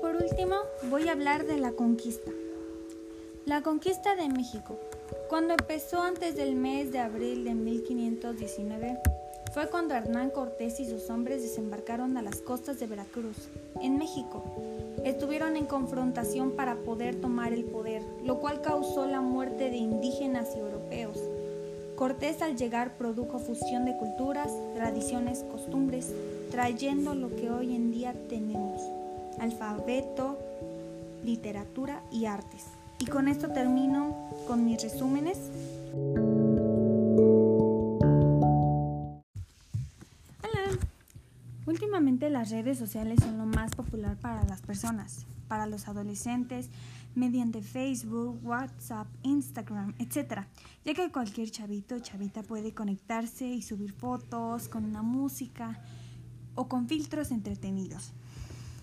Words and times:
por 0.00 0.16
último, 0.16 0.56
voy 0.90 1.08
a 1.08 1.12
hablar 1.12 1.46
de 1.46 1.58
la 1.58 1.72
conquista. 1.72 2.30
La 3.44 3.62
conquista 3.62 4.16
de 4.16 4.28
México. 4.28 4.78
Cuando 5.28 5.54
empezó 5.54 6.02
antes 6.02 6.36
del 6.36 6.54
mes 6.54 6.92
de 6.92 6.98
abril 6.98 7.44
de 7.44 7.54
1519, 7.54 8.98
fue 9.52 9.68
cuando 9.68 9.94
Hernán 9.94 10.30
Cortés 10.30 10.80
y 10.80 10.86
sus 10.86 11.08
hombres 11.08 11.42
desembarcaron 11.42 12.16
a 12.16 12.22
las 12.22 12.42
costas 12.42 12.78
de 12.78 12.86
Veracruz, 12.86 13.48
en 13.80 13.98
México. 13.98 14.42
Estuvieron 15.04 15.56
en 15.56 15.66
confrontación 15.66 16.52
para 16.52 16.76
poder 16.76 17.20
tomar 17.20 17.52
el 17.52 17.64
poder, 17.64 18.02
lo 18.24 18.38
cual 18.38 18.60
causó 18.60 19.06
la 19.06 19.20
muerte 19.20 19.70
de 19.70 19.76
indígenas 19.76 20.48
y 20.54 20.58
europeos. 20.58 21.18
Cortés 21.96 22.42
al 22.42 22.56
llegar 22.56 22.98
produjo 22.98 23.38
fusión 23.38 23.86
de 23.86 23.96
culturas, 23.96 24.52
tradiciones, 24.74 25.44
costumbres, 25.50 26.12
trayendo 26.50 27.14
lo 27.14 27.34
que 27.34 27.50
hoy 27.50 27.74
en 27.74 27.90
día 27.90 28.14
tenemos, 28.28 28.82
alfabeto, 29.40 30.38
literatura 31.24 32.02
y 32.10 32.26
artes. 32.26 32.64
Y 32.98 33.06
con 33.06 33.28
esto 33.28 33.48
termino 33.52 34.30
con 34.46 34.64
mis 34.64 34.82
resúmenes. 34.82 35.38
Hola. 40.42 40.78
Últimamente 41.66 42.30
las 42.30 42.50
redes 42.50 42.78
sociales 42.78 43.18
son 43.20 43.38
lo 43.38 43.46
más 43.46 43.74
popular 43.74 44.16
para 44.16 44.44
las 44.44 44.62
personas, 44.62 45.26
para 45.48 45.66
los 45.66 45.88
adolescentes, 45.88 46.70
mediante 47.14 47.62
Facebook, 47.62 48.38
WhatsApp, 48.44 49.06
Instagram, 49.22 49.94
etc. 49.98 50.44
Ya 50.84 50.94
que 50.94 51.10
cualquier 51.10 51.50
chavito 51.50 51.96
o 51.96 51.98
chavita 51.98 52.42
puede 52.42 52.72
conectarse 52.72 53.46
y 53.46 53.62
subir 53.62 53.92
fotos 53.92 54.68
con 54.68 54.84
una 54.84 55.02
música 55.02 55.80
o 56.54 56.68
con 56.68 56.88
filtros 56.88 57.30
entretenidos. 57.30 58.12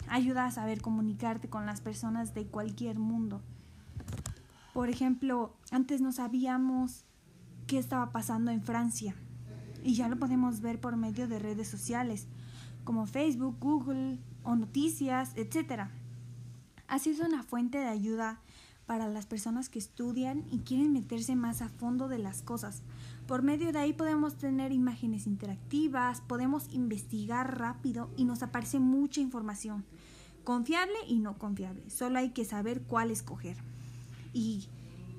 Ayuda 0.08 0.46
a 0.46 0.52
saber 0.52 0.82
comunicarte 0.82 1.50
con 1.50 1.66
las 1.66 1.82
personas 1.82 2.34
de 2.34 2.46
cualquier 2.46 3.00
mundo. 3.00 3.42
Por 4.74 4.90
ejemplo, 4.90 5.56
antes 5.72 6.02
no 6.02 6.12
sabíamos 6.12 7.06
qué 7.68 7.78
estaba 7.78 8.12
pasando 8.12 8.52
en 8.52 8.62
Francia 8.62 9.16
y 9.84 9.96
ya 9.96 10.08
lo 10.08 10.18
podemos 10.18 10.62
ver 10.62 10.80
por 10.80 10.96
medio 10.98 11.28
de 11.28 11.40
redes 11.40 11.68
sociales 11.68 12.28
como 12.84 13.06
Facebook, 13.06 13.58
Google 13.60 14.20
o 14.44 14.56
noticias, 14.56 15.34
etc. 15.36 15.88
Ha 16.88 17.00
sido 17.00 17.26
una 17.26 17.44
fuente 17.44 17.78
de 17.78 17.88
ayuda 17.88 18.42
para 18.86 19.08
las 19.08 19.26
personas 19.26 19.70
que 19.70 19.80
estudian 19.80 20.46
y 20.52 20.60
quieren 20.60 20.94
meterse 20.94 21.36
más 21.36 21.62
a 21.62 21.70
fondo 21.70 22.08
de 22.08 22.20
las 22.20 22.42
cosas. 22.42 22.84
Por 23.28 23.42
medio 23.42 23.72
de 23.72 23.80
ahí 23.80 23.94
podemos 23.94 24.36
tener 24.36 24.72
imágenes 24.72 25.28
interactivas, 25.28 26.22
podemos 26.22 26.72
investigar 26.74 27.60
rápido 27.60 28.10
y 28.18 28.26
nos 28.26 28.44
aparece 28.44 28.80
mucha 28.80 29.22
información. 29.22 29.86
Confiable 30.44 30.96
y 31.08 31.20
no 31.20 31.38
confiable. 31.38 31.90
Solo 31.90 32.20
hay 32.20 32.32
que 32.32 32.44
saber 32.44 32.82
cuál 32.82 33.12
escoger 33.12 33.58
y 34.34 34.68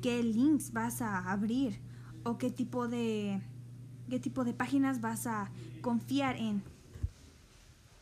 qué 0.02 0.22
links 0.22 0.72
vas 0.72 1.00
a 1.00 1.30
abrir 1.30 1.80
o 2.24 2.36
qué 2.36 2.50
tipo 2.50 2.88
de 2.88 3.40
qué 4.10 4.20
tipo 4.20 4.44
de 4.44 4.52
páginas 4.52 5.00
vas 5.00 5.26
a 5.26 5.50
confiar 5.80 6.36
en. 6.36 6.73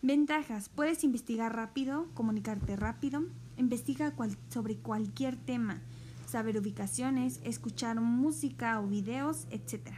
Ventajas: 0.05 0.69
puedes 0.69 1.05
investigar 1.05 1.55
rápido, 1.55 2.09
comunicarte 2.15 2.75
rápido, 2.75 3.23
investiga 3.57 4.13
sobre 4.49 4.77
cualquier 4.77 5.37
tema, 5.37 5.81
saber 6.27 6.59
ubicaciones, 6.59 7.41
escuchar 7.45 8.01
música 8.01 8.81
o 8.81 8.89
videos, 8.89 9.47
etc. 9.51 9.93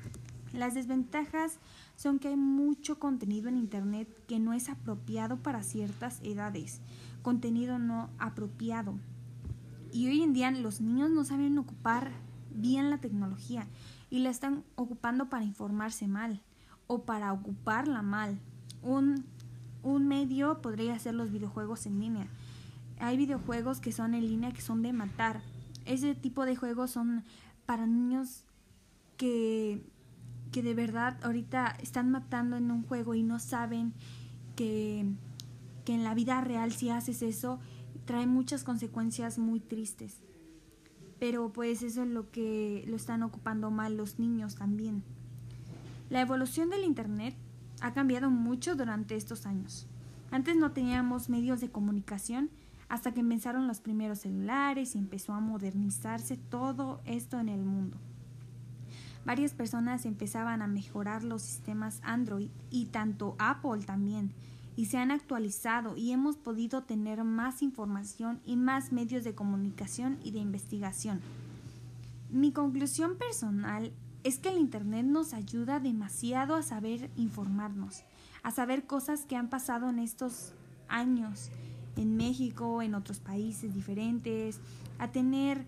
Las 0.53 0.75
desventajas 0.75 1.59
son 1.97 2.19
que 2.19 2.29
hay 2.29 2.37
mucho 2.37 2.99
contenido 2.99 3.49
en 3.49 3.57
Internet 3.57 4.09
que 4.29 4.39
no 4.39 4.53
es 4.53 4.69
apropiado 4.69 5.39
para 5.39 5.63
ciertas 5.63 6.21
edades, 6.23 6.83
contenido 7.23 7.79
no 7.79 8.11
apropiado, 8.19 8.99
y 9.91 10.09
hoy 10.09 10.23
en 10.23 10.35
día 10.35 10.51
los 10.51 10.83
niños 10.83 11.09
no 11.11 11.25
saben 11.25 11.57
ocupar 11.57 12.13
bien 12.51 12.91
la 12.91 12.99
tecnología 12.99 13.69
y 14.11 14.19
la 14.19 14.29
están 14.29 14.65
ocupando 14.75 15.31
para 15.31 15.45
informarse 15.45 16.09
mal 16.09 16.43
o 16.89 17.05
para 17.05 17.33
ocuparla 17.33 18.03
mal. 18.03 18.39
Un, 18.83 19.25
un 19.85 20.09
medio 20.09 20.61
podría 20.61 20.99
ser 20.99 21.15
los 21.15 21.31
videojuegos 21.31 21.87
en 21.87 22.01
línea. 22.01 22.27
Hay 22.99 23.17
videojuegos 23.17 23.81
que 23.81 23.93
son 23.93 24.15
en 24.15 24.27
línea 24.27 24.53
que 24.53 24.63
son 24.63 24.83
de 24.83 24.93
matar. 24.93 25.43
Ese 25.85 26.15
tipo 26.15 26.47
de 26.47 26.57
juegos 26.57 26.91
son 26.91 27.25
para 27.67 27.87
niños 27.87 28.45
que, 29.17 29.85
que 30.51 30.63
de 30.63 30.75
verdad 30.75 31.19
ahorita 31.23 31.77
están 31.81 32.11
matando 32.11 32.57
en 32.57 32.71
un 32.71 32.83
juego 32.83 33.15
y 33.15 33.23
no 33.23 33.39
saben 33.39 33.93
que, 34.57 35.07
que 35.85 35.95
en 35.95 36.03
la 36.03 36.15
vida 36.15 36.41
real 36.41 36.73
si 36.73 36.89
haces 36.91 37.23
eso 37.23 37.61
trae 38.07 38.27
muchas 38.27 38.65
consecuencias 38.65 39.39
muy 39.39 39.61
tristes. 39.61 40.21
Pero 41.19 41.53
pues 41.53 41.83
eso 41.83 42.03
es 42.03 42.09
lo 42.09 42.31
que 42.31 42.85
lo 42.87 42.97
están 42.97 43.23
ocupando 43.23 43.71
mal 43.71 43.97
los 43.97 44.19
niños 44.19 44.57
también. 44.57 45.03
La 46.11 46.21
evolución 46.21 46.71
del 46.71 46.85
Internet 46.85 47.35
ha 47.85 47.93
cambiado 47.93 48.31
mucho 48.31 48.77
durante 48.77 49.15
estos 49.15 49.45
años. 49.45 49.87
Antes 50.31 50.57
no 50.57 50.73
teníamos 50.73 51.29
medios 51.29 51.61
de 51.61 51.69
comunicación 51.69 52.49
hasta 52.89 53.13
que 53.13 53.21
empezaron 53.21 53.69
los 53.69 53.81
primeros 53.81 54.21
celulares 54.21 54.95
y 54.95 54.99
empezó 54.99 55.35
a 55.35 55.41
modernizarse 55.41 56.39
todo 56.39 57.03
esto 57.05 57.39
en 57.39 57.51
el 57.51 57.63
mundo. 57.63 57.99
Varias 59.27 59.53
personas 59.53 60.07
empezaban 60.07 60.63
a 60.63 60.67
mejorar 60.67 61.25
los 61.25 61.43
sistemas 61.43 62.01
Android 62.05 62.49
y 62.71 62.87
tanto 62.87 63.37
Apple 63.39 63.85
también 63.85 64.33
y 64.77 64.87
se 64.87 64.97
han 64.97 65.11
actualizado 65.11 65.95
y 65.95 66.13
hemos 66.13 66.39
podido 66.39 66.85
tener 66.85 67.23
más 67.23 67.61
información 67.61 68.41
y 68.47 68.57
más 68.57 68.93
medios 68.93 69.25
de 69.25 69.35
comunicación 69.35 70.19
y 70.25 70.31
de 70.31 70.39
investigación. 70.39 71.21
Mi 72.31 72.51
conclusión 72.51 73.19
personal 73.19 73.93
es 74.25 74.39
que 74.39 74.49
el 74.49 74.59
Internet 74.59 75.05
nos 75.05 75.35
ayuda 75.35 75.81
demasiado 75.81 76.55
a 76.55 76.63
saber 76.63 77.11
informarnos, 77.15 78.05
a 78.43 78.51
saber 78.51 78.87
cosas 78.87 79.27
que 79.27 79.37
han 79.37 79.51
pasado 79.51 79.91
en 79.91 79.99
estos 79.99 80.55
años 80.89 81.51
en 81.97 82.17
México, 82.17 82.83
en 82.83 82.95
otros 82.95 83.21
países 83.21 83.75
diferentes, 83.75 84.61
a 84.99 85.13
tener 85.13 85.67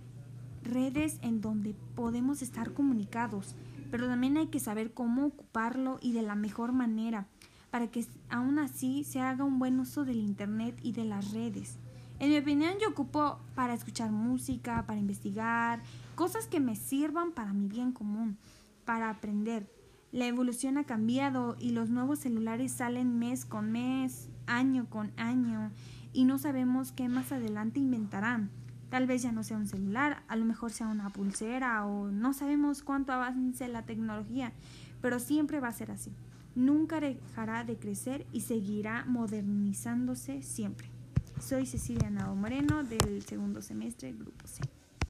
redes 0.63 1.19
en 1.23 1.41
donde 1.41 1.75
podemos 1.95 2.43
estar 2.43 2.73
comunicados, 2.73 3.55
pero 3.91 4.09
también 4.09 4.37
hay 4.37 4.49
que 4.49 4.59
saber 4.59 4.93
cómo 4.93 5.27
ocuparlo 5.27 5.99
y 6.01 6.13
de 6.13 6.23
la 6.23 6.35
mejor 6.35 6.73
manera 6.73 7.29
para 7.71 7.89
que 7.89 8.07
aún 8.31 8.59
así 8.59 9.05
se 9.05 9.21
haga 9.21 9.45
un 9.45 9.59
buen 9.59 9.79
uso 9.79 10.05
del 10.05 10.17
Internet 10.17 10.79
y 10.83 10.93
de 10.93 11.05
las 11.05 11.33
redes. 11.33 11.79
En 12.19 12.31
mi 12.31 12.39
opinión 12.39 12.75
yo 12.81 12.89
ocupo 12.89 13.39
para 13.55 13.75
escuchar 13.75 14.11
música, 14.11 14.85
para 14.87 14.99
investigar, 14.99 15.83
cosas 16.15 16.47
que 16.47 16.61
me 16.61 16.75
sirvan 16.75 17.33
para 17.33 17.53
mi 17.53 17.69
bien 17.69 17.93
común, 17.93 18.39
para 18.85 19.11
aprender. 19.11 19.71
La 20.13 20.27
evolución 20.27 20.79
ha 20.79 20.85
cambiado 20.85 21.57
y 21.59 21.73
los 21.73 21.91
nuevos 21.91 22.21
celulares 22.21 22.73
salen 22.73 23.19
mes 23.19 23.45
con 23.45 23.71
mes, 23.71 24.31
año 24.47 24.89
con 24.89 25.13
año 25.19 25.73
y 26.13 26.25
no 26.25 26.39
sabemos 26.39 26.93
qué 26.93 27.09
más 27.09 27.33
adelante 27.33 27.81
inventarán. 27.81 28.51
Tal 28.89 29.07
vez 29.07 29.23
ya 29.23 29.33
no 29.33 29.43
sea 29.43 29.59
un 29.59 29.67
celular, 29.67 30.23
a 30.29 30.37
lo 30.37 30.45
mejor 30.45 30.73
sea 30.73 30.87
una 30.87 31.11
pulsera 31.11 31.85
o 31.85 32.11
no 32.11 32.33
sabemos 32.33 32.83
cuánto 32.83 33.13
avance 33.13 33.69
la 33.69 33.83
tecnología, 33.83 34.53
pero 35.03 35.19
siempre 35.19 35.61
va 35.61 35.69
a 35.69 35.73
ser 35.73 35.91
así 35.91 36.13
nunca 36.57 37.01
dejará 37.01 37.63
de 37.63 37.77
crecer 37.77 38.27
y 38.33 38.41
seguirá 38.41 39.05
modernizándose 39.05 40.43
siempre. 40.43 40.96
Soy 41.39 41.65
Cecilia 41.67 42.09
Nao 42.11 42.35
Moreno 42.35 42.83
del 42.83 43.25
segundo 43.25 43.61
semestre, 43.61 44.13
Grupo 44.13 44.47
C. 44.47 44.76